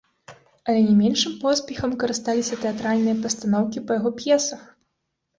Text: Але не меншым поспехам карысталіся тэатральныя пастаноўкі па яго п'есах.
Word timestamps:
Але 0.71 0.79
не 0.85 0.93
меншым 1.01 1.33
поспехам 1.43 1.91
карысталіся 2.03 2.57
тэатральныя 2.63 3.15
пастаноўкі 3.27 3.83
па 3.91 3.99
яго 3.99 4.09
п'есах. 4.23 4.63